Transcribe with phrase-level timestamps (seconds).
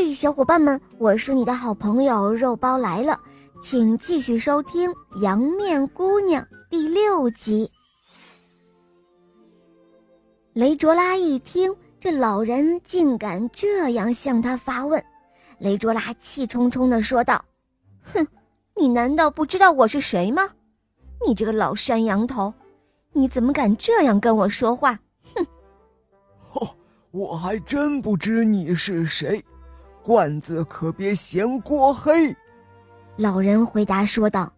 [0.00, 3.20] 嘿，小伙伴们，我是你的好朋友肉包来了，
[3.60, 4.88] 请继续收听
[5.20, 6.40] 《羊面姑娘》
[6.70, 7.68] 第六集。
[10.52, 15.04] 雷卓拉一听，这老人竟敢这样向他发问，
[15.58, 17.44] 雷卓拉气冲冲地说道
[18.14, 18.24] ：“哼，
[18.76, 20.48] 你难道不知道我是谁吗？
[21.26, 22.54] 你这个老山羊头，
[23.12, 24.96] 你怎么敢这样跟我说话？
[25.34, 25.44] 哼！”
[26.54, 26.70] 哦，
[27.10, 29.44] 我还真不知你是谁，
[30.08, 32.34] 罐子可别嫌锅黑。”
[33.16, 34.50] 老人回答说道：“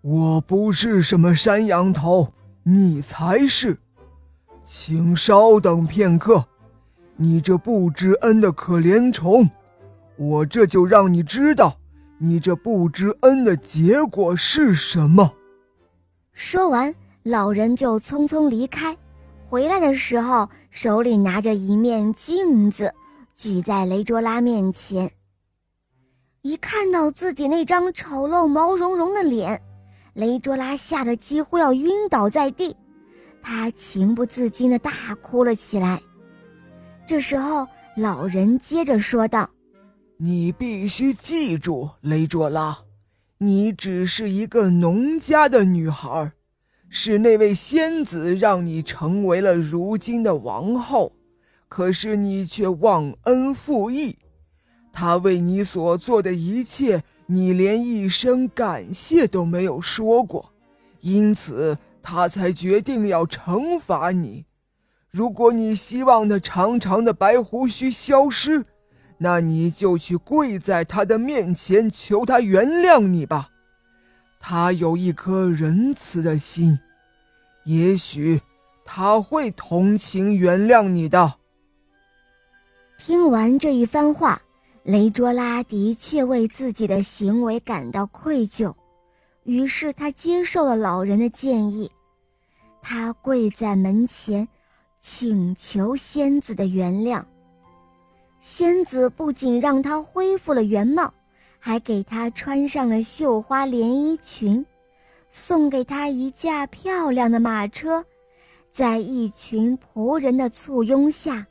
[0.00, 2.32] 我不是什么山羊头，
[2.62, 3.76] 你才是。”
[4.62, 6.44] 请稍等片刻，
[7.16, 9.50] 你这不知恩的可怜虫，
[10.16, 11.76] 我这就让你知道，
[12.18, 15.32] 你这不知恩的结果是什么。
[16.32, 18.96] 说完，老人就匆匆离开。
[19.48, 22.92] 回来的时候，手里拿着一面镜子，
[23.36, 25.10] 举在雷卓拉面前。
[26.42, 29.60] 一看到自己那张丑陋毛茸茸的脸，
[30.12, 32.76] 雷卓拉吓得几乎要晕倒在地。
[33.42, 36.00] 他情不自禁地大哭了起来。
[37.06, 39.50] 这时候，老人接着说道
[40.16, 42.78] ：“你必须记住，雷卓拉，
[43.38, 46.32] 你只是一个农家的女孩，
[46.88, 51.12] 是那位仙子让你成为了如今的王后。
[51.74, 54.16] 可是你却忘恩负义，
[54.92, 60.52] 他为你所做的一切，你连一声感谢都没有说过，
[61.00, 64.44] 因此。”他才决定要惩罚你。
[65.10, 68.64] 如果你希望那长长的白胡须消失，
[69.18, 73.48] 那你就去跪在他的面前，求他原谅你吧。
[74.38, 76.78] 他有一颗仁慈的心，
[77.64, 78.42] 也许
[78.84, 81.36] 他会同情原谅你的。
[82.96, 84.40] 听完这一番话，
[84.82, 88.72] 雷卓拉的确为自己的行为感到愧疚。
[89.42, 91.90] 于是他接受了老人的建议，
[92.80, 94.48] 他跪在门前，
[94.98, 97.22] 请求仙子的原谅。
[98.40, 101.12] 仙子不仅让他恢复了原貌，
[101.58, 104.64] 还给他穿上了绣花连衣裙，
[105.30, 108.02] 送给他一架漂亮的马车，
[108.70, 111.46] 在一群仆人的簇拥下，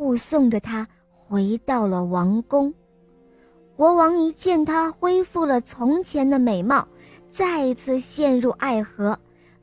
[0.00, 2.72] 护送着他回到了王宫。
[3.76, 6.88] 国王一见他恢复了从前的美貌。
[7.30, 9.16] 再一次陷入爱河，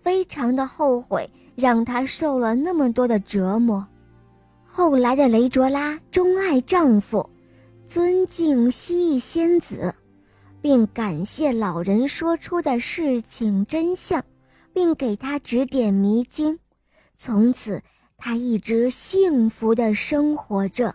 [0.00, 3.86] 非常的后悔让他受了那么多的折磨。
[4.64, 7.28] 后来的雷卓拉钟爱丈夫，
[7.84, 9.94] 尊敬蜥蜴仙子，
[10.62, 14.24] 并感谢老人说出的事情真相，
[14.72, 16.58] 并给他指点迷津。
[17.16, 17.80] 从此，
[18.24, 20.94] 他一直幸福的生活着。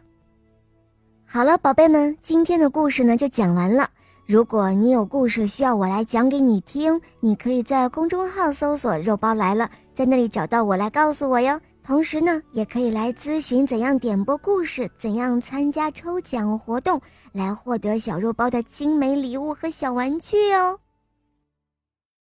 [1.25, 3.89] 好了，宝贝们，今天的故事呢就讲完了。
[4.25, 11.59] 如果你有故事需要我来讲给你听，你可以在公众号搜索“肉包来了”，在那里找到我来告诉我哟。
[11.83, 17.01] 同时呢，也可以来咨询怎样点播故事，怎样参加抽奖活动，
[17.33, 20.79] 来获得小肉包的精美礼物和小玩具哦。